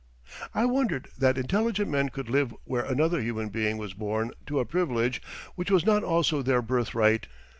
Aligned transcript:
I 0.55 0.65
wondered 0.65 1.09
that 1.19 1.37
intelligent 1.37 1.87
men 1.87 2.09
could 2.09 2.27
live 2.27 2.55
where 2.63 2.83
another 2.83 3.21
human 3.21 3.49
being 3.49 3.77
was 3.77 3.93
born 3.93 4.31
to 4.47 4.57
a 4.59 4.65
privilege 4.65 5.21
which 5.53 5.69
was 5.69 5.85
not 5.85 6.03
also 6.03 6.41
their 6.41 6.63
birthright. 6.63 7.27